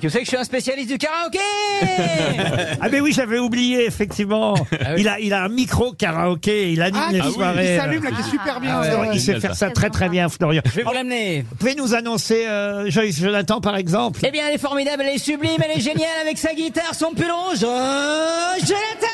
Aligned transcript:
Tu 0.00 0.08
sais 0.08 0.18
que 0.20 0.24
je 0.24 0.28
suis 0.30 0.36
un 0.38 0.44
spécialiste 0.44 0.88
du 0.88 0.96
karaoké 0.98 1.38
Ah 2.80 2.88
mais 2.90 3.00
oui, 3.00 3.12
j'avais 3.12 3.38
oublié, 3.38 3.84
effectivement. 3.84 4.54
Il, 4.96 5.06
a, 5.08 5.20
il 5.20 5.32
a 5.34 5.44
un 5.44 5.48
micro 5.48 5.92
karaoké, 5.92 6.72
il 6.72 6.80
anime 6.80 7.00
Ah, 7.08 7.12
les 7.12 7.20
qui- 7.20 7.32
soirées. 7.32 7.66
qui 7.66 7.76
s'allume 7.76 8.04
là, 8.04 8.10
qui 8.10 8.20
est 8.20 8.30
super 8.30 8.60
bien. 8.60 8.80
Ah, 8.82 9.00
ouais. 9.00 9.08
il 9.12 9.20
sait 9.20 9.38
faire 9.38 9.54
ça 9.54 9.70
très 9.70 9.90
très 9.90 10.08
bien, 10.08 10.28
Florian. 10.28 10.62
Je 10.64 10.70
vais 10.70 10.82
vous 10.84 10.92
l'amener. 10.92 11.44
Vous 11.50 11.56
pouvez 11.56 11.74
nous 11.74 11.94
annoncer 11.94 12.46
euh, 12.46 12.90
Joyce 12.90 13.20
Jonathan, 13.20 13.60
par 13.60 13.76
exemple 13.76 14.20
Eh 14.26 14.30
bien, 14.30 14.44
elle 14.48 14.54
est 14.54 14.58
formidable, 14.58 15.02
elle 15.06 15.14
est 15.14 15.18
sublime, 15.18 15.58
elle 15.62 15.78
est 15.78 15.82
géniale 15.82 16.08
avec 16.22 16.38
sa 16.38 16.54
guitare, 16.54 16.94
son 16.94 17.12
pull 17.12 17.30
rouge. 17.30 17.58
Oh, 17.62 18.54
Jonathan 18.60 19.06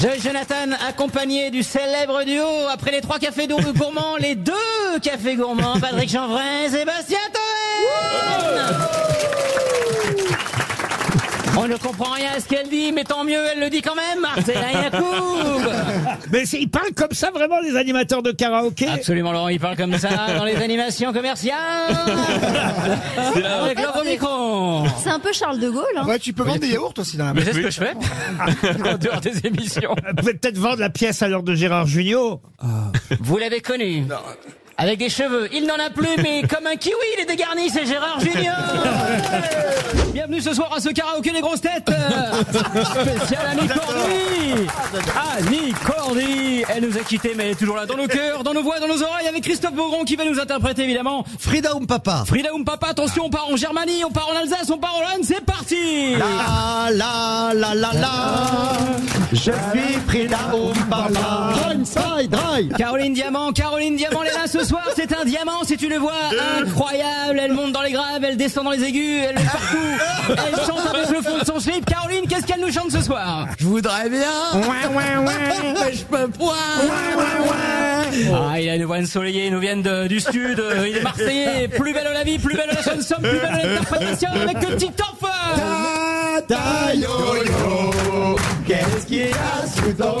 Joyce 0.00 0.22
Jonathan, 0.22 0.76
accompagné 0.88 1.50
du 1.50 1.62
célèbre 1.62 2.22
duo, 2.24 2.44
après 2.72 2.90
les 2.92 3.00
trois 3.00 3.18
cafés 3.18 3.46
dou- 3.46 3.56
gourmands, 3.74 4.16
les 4.20 4.34
deux 4.34 4.52
cafés 5.00 5.36
gourmands, 5.36 5.78
Patrick 5.80 6.10
Chanvrin 6.10 6.68
Sébastien 6.70 7.18
Toen 7.32 7.42
On 11.58 11.66
ne 11.68 11.76
comprend 11.76 12.12
rien 12.12 12.32
à 12.36 12.40
ce 12.40 12.46
qu'elle 12.46 12.68
dit, 12.68 12.92
mais 12.92 13.04
tant 13.04 13.24
mieux, 13.24 13.40
elle 13.52 13.60
le 13.60 13.70
dit 13.70 13.80
quand 13.80 13.94
même, 13.94 14.20
Marcela 14.20 14.72
Yacoub 14.72 15.02
Mais 16.32 16.44
c'est- 16.44 16.60
ils 16.60 16.68
parlent 16.68 16.92
comme 16.94 17.12
ça 17.12 17.30
vraiment 17.30 17.58
les 17.60 17.76
animateurs 17.76 18.22
de 18.22 18.30
karaoké 18.30 18.86
Absolument, 18.88 19.32
Laurent, 19.32 19.48
il 19.48 19.58
parle 19.58 19.76
comme 19.76 19.96
ça 19.96 20.08
dans 20.36 20.44
les 20.44 20.56
animations 20.56 21.12
commerciales. 21.14 21.56
Avec 23.62 23.80
leur 23.80 24.04
micro. 24.04 24.84
C'est 25.02 25.08
un 25.10 25.18
peu 25.18 25.32
Charles 25.32 25.58
de 25.60 25.70
Gaulle. 25.70 25.84
Hein. 25.96 26.06
Ouais, 26.06 26.18
tu 26.18 26.32
peux 26.34 26.42
vendre 26.42 26.58
des 26.60 26.68
yaourts 26.68 26.92
aussi 26.98 27.16
dans 27.16 27.24
la 27.26 27.32
Mais 27.34 27.42
c'est 27.42 27.54
ce 27.54 27.60
que 27.60 27.70
je 27.70 27.80
fais 27.80 27.94
en 28.90 28.98
dehors 28.98 29.20
des 29.22 29.46
émissions. 29.46 29.94
Vous 30.08 30.14
pouvez 30.16 30.34
peut-être 30.34 30.58
vendre 30.58 30.80
la 30.80 30.90
pièce 30.90 31.22
à 31.22 31.28
l'heure 31.28 31.42
de 31.42 31.54
Gérard 31.54 31.86
Junior. 31.86 32.40
Vous 33.20 33.38
l'avez 33.38 33.60
connu. 33.60 34.04
Avec 34.78 34.98
des 34.98 35.08
cheveux. 35.08 35.48
Il 35.54 35.66
n'en 35.66 35.74
a 35.74 35.88
plus, 35.88 36.16
mais 36.22 36.42
comme 36.48 36.66
un 36.66 36.76
kiwi, 36.76 36.94
il 37.16 37.22
est 37.22 37.26
dégarni, 37.26 37.70
c'est 37.70 37.86
Gérard 37.86 38.20
Junior. 38.20 38.54
Bienvenue 40.12 40.40
ce 40.40 40.52
soir 40.52 40.70
à 40.74 40.80
ce 40.80 40.90
karaoké 40.90 41.30
des 41.30 41.40
grosses 41.40 41.62
têtes. 41.62 41.88
Spécial 42.50 43.46
Annie 43.52 43.68
Cordy. 43.68 44.66
Annie 45.38 45.72
Cordy. 45.72 46.64
Elle 46.68 46.88
nous 46.88 46.96
a 46.96 47.00
quittés, 47.00 47.32
mais 47.36 47.44
elle 47.44 47.50
est 47.52 47.54
toujours 47.54 47.76
là 47.76 47.86
dans 47.86 47.96
nos 47.96 48.06
cœurs, 48.06 48.42
dans 48.42 48.52
nos 48.52 48.62
voix, 48.62 48.78
dans 48.78 48.88
nos 48.88 49.02
oreilles, 49.02 49.28
avec 49.28 49.44
Christophe 49.44 49.74
Beaugrand 49.74 50.04
qui 50.04 50.16
va 50.16 50.24
nous 50.24 50.38
interpréter 50.38 50.84
évidemment. 50.84 51.24
Frida 51.38 51.74
um 51.74 51.86
papa. 51.86 52.24
Frida 52.26 52.54
um 52.54 52.64
Papa, 52.64 52.88
attention, 52.88 53.26
on 53.26 53.30
part 53.30 53.48
en 53.50 53.56
Germanie, 53.56 54.04
on 54.04 54.10
part 54.10 54.28
en 54.28 54.36
Alsace, 54.36 54.70
on 54.70 54.78
part 54.78 54.94
en 54.96 54.98
Hollande, 54.98 55.24
c'est 55.24 55.44
parti 55.44 56.14
La 56.16 56.90
la 56.90 57.52
la 57.54 57.74
la 57.74 57.92
la. 57.92 58.12
Je 59.32 59.38
suis 59.38 59.52
Frida 60.06 60.38
um 60.54 60.74
papa. 60.90 61.52
Caroline 62.76 63.14
Diamant, 63.14 63.52
Caroline 63.52 63.96
Diamant, 63.96 64.22
elle 64.22 64.30
est 64.30 64.34
là 64.34 64.46
ce 64.46 64.65
soir, 64.66 64.84
c'est 64.94 65.12
un 65.16 65.24
diamant, 65.24 65.62
c'est 65.64 65.80
une 65.82 65.96
voix 65.98 66.12
incroyable, 66.60 67.40
elle 67.42 67.52
monte 67.52 67.72
dans 67.72 67.82
les 67.82 67.92
graves, 67.92 68.22
elle 68.22 68.36
descend 68.36 68.64
dans 68.64 68.70
les 68.72 68.82
aigus, 68.84 69.22
elle 69.28 69.38
est 69.38 69.44
partout, 69.44 70.30
elle 70.30 70.66
chante 70.66 70.94
avec 70.94 71.10
le 71.10 71.22
fond 71.22 71.38
de 71.38 71.44
son 71.44 71.60
slip. 71.60 71.84
Caroline, 71.86 72.26
qu'est-ce 72.28 72.46
qu'elle 72.46 72.60
nous 72.60 72.72
chante 72.72 72.90
ce 72.90 73.00
soir? 73.00 73.46
Je 73.58 73.66
voudrais 73.66 74.08
bien. 74.10 74.32
Mais 74.54 75.92
je 75.94 76.04
peux 76.04 76.28
point. 76.28 76.54
Ah, 78.34 78.60
il 78.60 78.68
a 78.68 78.74
une 78.76 78.84
voix 78.84 78.98
ensoleillée, 78.98 79.46
ils 79.46 79.52
nous 79.52 79.60
viennent 79.60 79.82
de- 79.82 80.06
du 80.06 80.20
sud, 80.20 80.62
il 80.86 80.96
est 80.96 81.02
marseillais, 81.02 81.68
plus 81.68 81.92
belle 81.92 82.08
la 82.12 82.24
vie, 82.24 82.38
plus 82.38 82.56
belle 82.56 82.70
la 82.72 82.82
chanson, 82.82 83.16
plus 83.20 83.38
belle 83.38 83.60
l'interprétation 83.62 84.30
avec 84.32 84.56
le 84.68 84.76
Ta 86.46 86.94
yo 86.94 87.08
yo. 87.44 88.36
Qu'est-ce 88.66 89.06
qu'il 89.06 89.18
y 89.18 89.30
a 89.32 89.66
sous 89.66 89.92
ton 89.94 90.18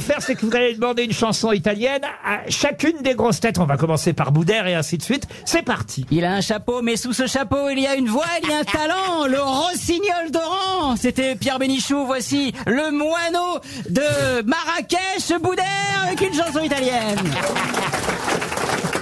va 0.00 0.14
faire, 0.14 0.22
c'est 0.22 0.34
que 0.34 0.44
vous 0.44 0.54
allez 0.54 0.74
demander 0.74 1.04
une 1.04 1.12
chanson 1.12 1.52
italienne 1.52 2.02
à 2.24 2.48
chacune 2.48 3.02
des 3.02 3.14
grosses 3.14 3.40
têtes. 3.40 3.58
On 3.58 3.64
va 3.64 3.76
commencer 3.76 4.12
par 4.12 4.32
Boudère 4.32 4.66
et 4.66 4.74
ainsi 4.74 4.98
de 4.98 5.02
suite. 5.02 5.26
C'est 5.44 5.62
parti. 5.62 6.06
Il 6.10 6.24
a 6.24 6.32
un 6.32 6.40
chapeau, 6.40 6.82
mais 6.82 6.96
sous 6.96 7.12
ce 7.12 7.26
chapeau, 7.26 7.68
il 7.70 7.80
y 7.80 7.86
a 7.86 7.94
une 7.94 8.08
voix, 8.08 8.24
il 8.42 8.48
y 8.48 8.52
a 8.52 8.58
un 8.58 8.64
talent, 8.64 9.26
le 9.26 9.40
rossignol 9.40 10.30
d'Oran. 10.30 10.96
C'était 10.96 11.36
Pierre 11.36 11.58
Bénichou, 11.58 12.06
voici 12.06 12.52
le 12.66 12.90
moineau 12.90 13.60
de 13.88 14.42
Marrakech, 14.42 15.40
Boudère, 15.40 15.64
avec 16.06 16.20
une 16.20 16.34
chanson 16.34 16.60
italienne. 16.60 17.18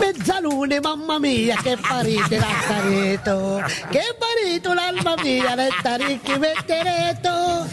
Mezzalune, 0.01 0.81
mamma 0.81 1.19
mia, 1.19 1.57
che 1.63 1.77
l'affaretto, 1.77 3.63
che 3.91 4.03
parito 4.19 4.73
l'alma 4.73 5.15
mia, 5.23 5.55
retta 5.55 5.97
ricchi 5.97 6.39
metteretto. 6.39 7.67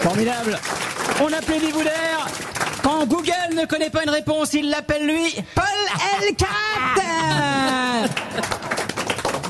Formidable. 0.00 0.85
On 1.22 1.32
applaudit 1.32 1.72
Boudère. 1.72 2.26
Quand 2.82 3.06
Google 3.06 3.54
ne 3.56 3.64
connaît 3.66 3.90
pas 3.90 4.02
une 4.04 4.10
réponse, 4.10 4.52
il 4.52 4.68
l'appelle 4.70 5.06
lui 5.06 5.34
Paul 5.54 5.64
Elkat. 6.22 6.46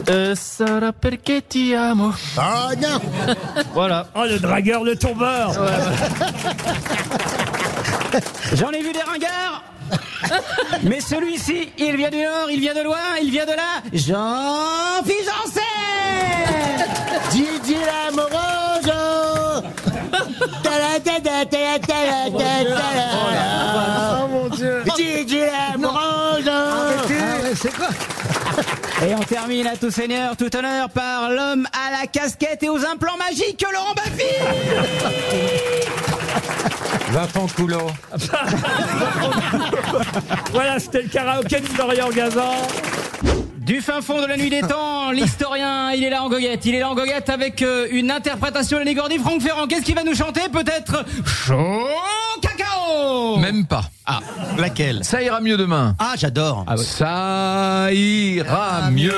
Euh, 0.08 0.36
sarà 0.36 0.92
perché 0.92 1.42
ti 1.42 1.74
amo. 1.74 2.12
Ah 2.38 2.68
non. 2.80 3.00
Voilà. 3.74 4.06
Oh, 4.14 4.22
le 4.24 4.38
dragueur, 4.38 4.84
le 4.84 4.94
tombeur. 4.94 5.50
J'en 8.52 8.70
ai 8.70 8.82
vu 8.82 8.92
des 8.92 9.00
ringards. 9.00 9.64
Mais 10.84 11.00
celui-ci, 11.00 11.72
il 11.78 11.96
vient 11.96 12.10
du 12.10 12.18
Nord, 12.18 12.48
il 12.52 12.60
vient 12.60 12.74
de 12.74 12.82
loin, 12.82 13.16
il 13.20 13.32
vient 13.32 13.46
de 13.46 13.50
là. 13.50 13.82
Jean-Philippe 13.92 15.24
Janssen 15.24 15.62
Gigi 17.32 17.74
l'amoroso. 17.74 18.25
Oh 24.22 24.28
mon 24.28 24.48
dieu. 24.48 24.82
C'est 27.54 27.74
quoi 27.74 27.88
Et 29.06 29.14
on 29.14 29.20
termine 29.20 29.66
à 29.66 29.76
tout 29.76 29.90
seigneur, 29.90 30.36
tout 30.36 30.54
honneur 30.54 30.90
par 30.90 31.30
l'homme 31.30 31.66
à 31.72 31.90
la 32.00 32.06
casquette 32.06 32.62
et 32.62 32.68
aux 32.68 32.84
implants 32.84 33.16
magiques, 33.16 33.64
Laurent 33.72 33.94
Baffy 33.94 34.24
Va 37.10 37.26
coulo. 37.56 37.90
Voilà, 40.52 40.78
c'était 40.78 41.02
le 41.02 41.08
karaoké 41.08 41.60
de 41.60 41.66
Florian 41.66 42.10
Gazan. 42.10 42.66
Du 43.66 43.80
fin 43.80 44.00
fond 44.00 44.22
de 44.22 44.26
la 44.26 44.36
nuit 44.36 44.48
des 44.48 44.60
temps, 44.68 45.10
l'historien, 45.10 45.90
il 45.90 46.04
est 46.04 46.10
là 46.10 46.22
en 46.22 46.28
goguette. 46.28 46.64
Il 46.66 46.76
est 46.76 46.78
là 46.78 46.88
en 46.88 46.94
goguette 46.94 47.28
avec 47.28 47.62
euh, 47.62 47.88
une 47.90 48.12
interprétation 48.12 48.78
de 48.78 48.88
Gordy 48.92 49.18
Franck 49.18 49.42
Ferrand. 49.42 49.66
Qu'est-ce 49.66 49.82
qu'il 49.82 49.96
va 49.96 50.04
nous 50.04 50.14
chanter? 50.14 50.42
Peut-être 50.52 51.04
chaud 51.26 51.88
cacao 52.40 53.38
Même 53.38 53.66
pas. 53.66 53.82
Ah, 54.06 54.20
laquelle? 54.56 55.02
Ça 55.02 55.20
ira 55.20 55.40
mieux 55.40 55.56
demain. 55.56 55.96
Ah, 55.98 56.14
j'adore. 56.16 56.64
Ça 56.76 57.88
ira 57.92 58.88
mieux 58.92 59.10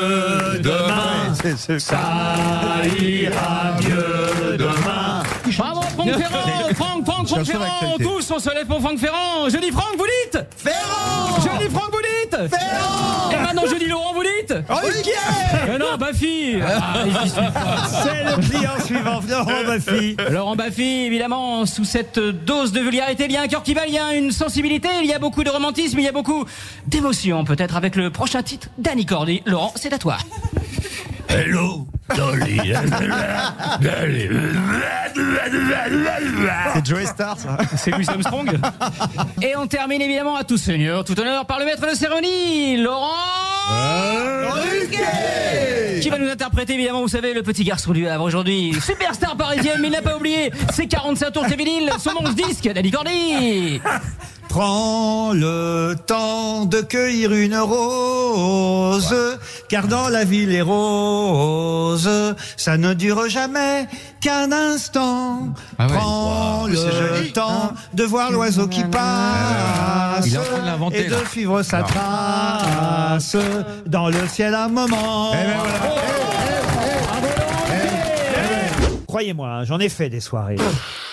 demain. 0.62 1.34
Ça 1.78 1.98
ira 2.98 3.76
mieux 3.82 4.17
Franck 5.98 6.12
Ferrand 6.12 6.74
Franck, 6.74 7.04
Franck, 7.06 7.26
Franck 7.28 7.44
Ferrand 7.44 7.96
Tous 7.98 8.30
on 8.30 8.38
se 8.38 8.54
lève 8.54 8.66
pour 8.66 8.80
Franck 8.80 8.98
Ferrand 8.98 9.48
Je 9.48 9.56
dis 9.58 9.70
Franck, 9.72 9.96
vous 9.98 10.04
dites 10.24 10.40
Ferrand 10.56 11.40
Je 11.40 11.64
dis 11.64 11.74
Franck, 11.74 11.90
vous 11.90 11.98
dites 11.98 12.56
Ferrand 12.56 13.30
Et 13.32 13.36
maintenant 13.36 13.62
je 13.68 13.74
dis 13.78 13.86
Laurent, 13.86 14.12
vous 14.14 14.22
dites 14.22 14.54
Ruquier 14.68 15.12
Mais 15.66 15.78
non, 15.78 15.96
Baffy 15.98 16.60
Ah. 16.64 17.04
C'est 18.04 18.24
le 18.24 18.48
client 18.48 18.70
suivant, 18.84 19.20
Florent 19.20 19.64
Baffy. 19.66 20.16
Laurent 20.30 20.54
Baffy, 20.56 21.06
évidemment, 21.06 21.66
sous 21.66 21.84
cette 21.84 22.18
dose 22.18 22.72
de 22.72 22.80
vulgarité, 22.80 23.24
il 23.24 23.32
y 23.32 23.36
a 23.36 23.42
un 23.42 23.48
cœur 23.48 23.62
qui 23.62 23.74
bat, 23.74 23.86
il 23.86 23.94
y 23.94 23.98
a 23.98 24.14
une 24.14 24.30
sensibilité, 24.30 24.88
il 25.00 25.06
y 25.06 25.12
a 25.12 25.18
beaucoup 25.18 25.42
de 25.42 25.50
romantisme, 25.50 25.98
il 25.98 26.04
y 26.04 26.08
a 26.08 26.12
beaucoup 26.12 26.44
d'émotion, 26.86 27.44
peut-être 27.44 27.76
avec 27.76 27.96
le 27.96 28.10
prochain 28.10 28.42
titre 28.42 28.68
d'Annie 28.78 29.06
Cordy. 29.06 29.42
Laurent, 29.46 29.72
c'est 29.74 29.92
à 29.92 29.98
toi. 29.98 30.16
Hello. 31.28 31.86
C'est 36.74 36.86
Joey 36.86 37.06
Star, 37.06 37.38
ça. 37.38 37.58
C'est 37.76 37.90
Louis 37.90 38.06
Armstrong. 38.08 38.58
Et 39.42 39.56
on 39.56 39.66
termine 39.66 40.00
évidemment 40.00 40.36
à 40.36 40.44
tout 40.44 40.56
seigneur, 40.56 41.04
tout 41.04 41.18
honneur 41.18 41.46
par 41.46 41.58
le 41.58 41.64
maître 41.64 41.86
de 41.88 41.94
cérémonie, 41.94 42.76
Laurent. 42.78 43.14
Qui 46.00 46.10
va 46.10 46.18
nous 46.18 46.30
interpréter 46.30 46.74
évidemment, 46.74 47.02
vous 47.02 47.08
savez, 47.08 47.34
le 47.34 47.42
petit 47.42 47.64
garçon 47.64 47.92
du 47.92 48.06
Havre 48.06 48.24
aujourd'hui. 48.24 48.74
Superstar 48.80 49.36
parisienne, 49.36 49.78
mais 49.80 49.88
il 49.88 49.92
n'a 49.92 50.02
pas 50.02 50.16
oublié 50.16 50.50
ses 50.72 50.86
45 50.86 51.32
tours 51.32 51.44
de 51.44 51.54
vinyle, 51.54 51.90
son 51.98 52.12
11 52.24 52.34
disque 52.34 52.72
d'Annie 52.72 52.90
Cordy. 52.90 53.80
Prends 54.48 55.32
le 55.32 55.94
temps 56.06 56.64
de 56.64 56.80
cueillir 56.80 57.32
une 57.32 57.56
rose, 57.56 59.14
car 59.68 59.86
dans 59.86 60.08
la 60.08 60.24
vie 60.24 60.46
les 60.46 60.62
roses, 60.62 62.34
ça 62.56 62.78
ne 62.78 62.94
dure 62.94 63.28
jamais 63.28 63.86
qu'un 64.20 64.50
instant. 64.50 65.48
Prends 65.76 66.66
le 66.66 67.30
temps 67.32 67.72
de 67.92 68.04
voir 68.04 68.32
l'oiseau 68.32 68.66
qui 68.66 68.84
passe 68.84 70.26
Il 70.26 70.34
est 70.34 70.38
en 70.38 70.42
train 70.42 70.60
de 70.60 70.66
l'inventer, 70.66 71.04
et 71.04 71.08
de 71.08 71.10
là. 71.12 71.18
suivre 71.30 71.62
sa 71.62 71.82
trace 71.82 73.36
dans 73.86 74.08
le 74.08 74.26
ciel 74.28 74.54
un 74.54 74.68
moment. 74.68 75.32
Croyez-moi, 79.08 79.48
hein, 79.48 79.64
j'en 79.64 79.80
ai 79.80 79.88
fait 79.88 80.10
des 80.10 80.20
soirées. 80.20 80.56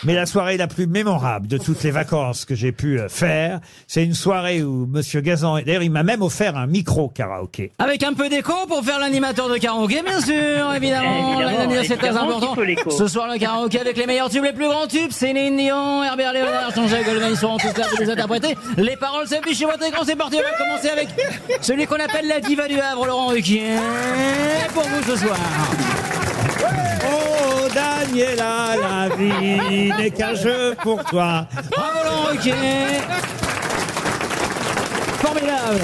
Mais 0.04 0.14
la 0.14 0.26
soirée 0.26 0.58
la 0.58 0.68
plus 0.68 0.86
mémorable 0.86 1.48
de 1.48 1.58
toutes 1.58 1.82
les 1.82 1.92
vacances 1.92 2.44
que 2.46 2.54
j'ai 2.54 2.72
pu 2.74 3.00
euh, 3.00 3.08
faire, 3.10 3.62
c'est 3.88 4.04
une 4.04 4.14
soirée 4.14 4.62
où 4.62 4.86
Monsieur 4.86 5.22
Gazan, 5.22 5.56
d'ailleurs, 5.62 5.82
il 5.82 5.90
m'a 5.90 6.04
même 6.04 6.22
offert 6.22 6.58
un 6.58 6.68
micro 6.68 7.08
karaoké. 7.08 7.72
Avec 7.80 8.04
un 8.04 8.14
peu 8.14 8.28
d'écho 8.30 8.54
pour 8.68 8.84
faire 8.84 9.00
l'animateur 9.00 9.50
de 9.50 9.58
karaoké, 9.58 10.04
bien 10.04 10.20
sûr, 10.20 10.34
évidemment. 10.76 10.76
Évidemment, 10.76 11.40
L'année 11.40 11.58
dernière, 11.58 11.86
c'est 11.86 11.98
très 11.98 12.08
évidemment 12.08 12.28
important. 12.38 12.48
qu'il 12.48 12.56
faut 12.56 12.64
l'écho. 12.64 12.92
Ce 12.92 13.08
soir, 13.08 13.28
le 13.32 13.40
karaoké 13.40 13.80
avec 13.80 13.98
les 13.98 14.06
meilleurs 14.06 14.30
tubes, 14.30 14.44
les 14.44 14.54
plus 14.54 14.68
grands 14.68 14.88
tubes. 14.88 15.12
Céline 15.12 15.56
Dion, 15.58 16.04
Herbert 16.04 16.34
Léonard, 16.34 16.72
Jean-Jacques 16.76 17.06
Goldman, 17.06 17.30
ils 17.32 17.38
seront 17.38 17.58
tous 17.58 17.76
là 17.78 17.86
pour 17.90 18.00
les 18.00 18.10
interpréter. 18.10 18.56
Les 18.78 18.98
paroles 18.98 19.28
s'affichent 19.28 19.58
sur 19.58 19.70
votre 19.72 19.84
écran, 19.86 20.04
c'est 20.06 20.16
parti. 20.18 20.36
On 20.38 20.42
va 20.42 20.66
commencer 20.66 20.90
avec 20.90 21.08
celui 21.62 21.86
qu'on 21.88 21.96
appelle 21.96 22.28
la 22.28 22.42
diva 22.42 22.68
du 22.68 22.78
Havre, 22.80 23.06
Laurent 23.08 23.28
Ruquier. 23.28 23.78
Pour 24.74 24.84
vous 24.84 25.04
ce 25.12 25.16
soir. 25.16 25.38
Oh, 27.08 27.35
Daniela, 27.76 28.76
la 28.82 29.16
vie 29.16 29.92
n'est 29.98 30.10
qu'un 30.10 30.34
jeu 30.34 30.76
pour 30.82 31.04
toi. 31.04 31.46
Bravo, 31.70 32.00
Laurent 32.06 32.24
Ruquier. 32.32 32.54
Formidable. 35.20 35.82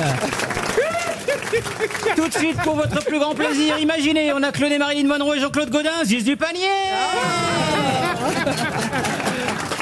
Tout 2.15 2.27
de 2.29 2.33
suite, 2.33 2.57
pour 2.63 2.75
votre 2.75 3.03
plus 3.03 3.19
grand 3.19 3.35
plaisir, 3.35 3.77
imaginez, 3.77 4.31
on 4.31 4.41
a 4.41 4.53
cloné 4.53 4.77
Marilyn 4.77 5.07
Monroe 5.07 5.35
et 5.35 5.39
Jean-Claude 5.41 5.69
Godin, 5.69 6.05
Ziz 6.05 6.23
du 6.23 6.37
panier 6.37 6.61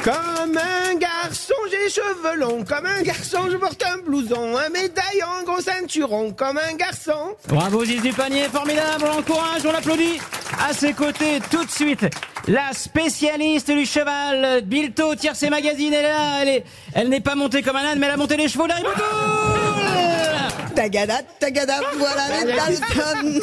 Comme 0.04 0.58
un 0.58 0.96
garçon, 0.96 1.54
j'ai 1.70 1.78
les 1.78 1.90
cheveux 1.92 2.40
longs. 2.40 2.64
Comme 2.64 2.88
un 2.88 3.04
garçon, 3.04 3.42
je 3.52 3.58
porte 3.58 3.84
un 3.86 4.00
blouson, 4.00 4.58
un 4.58 4.70
médaillon, 4.70 5.44
gros 5.46 5.62
ceinturon. 5.62 6.32
Comme 6.32 6.58
un 6.58 6.74
garçon. 6.76 7.36
Bravo 7.48 7.86
Ziz 7.86 8.02
du 8.02 8.14
panier, 8.14 8.46
formidable, 8.52 9.06
on 9.06 9.18
l'encourage, 9.18 9.62
on 9.64 9.72
l'applaudit. 9.72 10.20
À 10.68 10.74
ses 10.74 10.94
côtés, 10.94 11.40
tout 11.50 11.64
de 11.64 11.72
suite, 11.72 12.06
la 12.48 12.74
spécialiste 12.74 13.72
du 13.72 13.86
cheval, 13.86 14.62
Bilto, 14.64 15.16
Tiercé 15.16 15.50
Magazine, 15.50 15.94
elle 15.94 16.06
est 16.06 16.10
là, 16.10 16.42
elle 16.42 16.48
est, 16.50 16.66
elle 16.94 17.10
n'est 17.10 17.22
pas 17.22 17.36
montée 17.36 17.62
comme 17.62 17.76
un 17.76 17.86
âne, 17.86 18.00
mais 18.00 18.08
elle 18.08 18.14
a 18.14 18.18
monté 18.18 18.36
les 18.36 18.48
chevaux 18.48 18.68
d'Harry 18.68 18.84
Tagada, 20.76 21.16
tagada, 21.40 21.76
voilà 21.98 22.24
les 22.46 22.54
Dalton. 22.54 23.42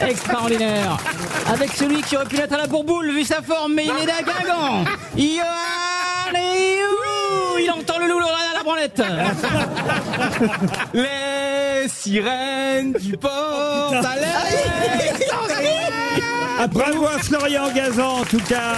Extraordinaire. 0.08 0.96
Avec 1.52 1.72
celui 1.72 2.02
qui 2.02 2.16
aurait 2.16 2.26
pu 2.26 2.38
être 2.38 2.54
à 2.54 2.58
la 2.58 2.66
bourboule 2.66 3.10
vu 3.10 3.24
sa 3.24 3.42
forme, 3.42 3.74
mais 3.74 3.84
il 3.84 4.02
est 4.02 4.06
d'un 4.06 4.22
Guingamp. 4.22 4.84
Yoann. 5.16 6.40
Il 7.58 7.70
entend 7.70 7.98
le 7.98 8.08
loup 8.08 8.18
à 8.20 8.56
la 8.56 8.62
branlette. 8.62 9.02
Les 10.94 11.02
sirènes 11.88 12.92
du 12.94 13.16
port 13.16 13.94
Ah, 16.62 16.66
bravo 16.66 17.06
à 17.06 17.18
Florian 17.18 17.70
Gazan, 17.74 18.20
en 18.20 18.24
tout 18.24 18.40
cas. 18.48 18.74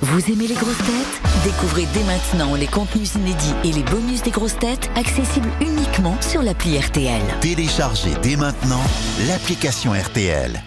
Vous 0.00 0.30
aimez 0.30 0.46
les 0.46 0.54
grosses 0.54 0.76
têtes? 0.78 1.22
Découvrez 1.44 1.86
dès 1.94 2.04
maintenant 2.04 2.54
les 2.54 2.66
contenus 2.66 3.14
inédits 3.14 3.54
et 3.64 3.72
les 3.72 3.82
bonus 3.82 4.22
des 4.22 4.30
grosses 4.30 4.58
têtes 4.58 4.90
accessibles 4.94 5.48
uniquement 5.60 6.16
sur 6.20 6.42
l'appli 6.42 6.78
RTL. 6.78 7.22
Téléchargez 7.40 8.12
dès 8.22 8.36
maintenant 8.36 8.82
l'application 9.26 9.92
RTL. 9.92 10.62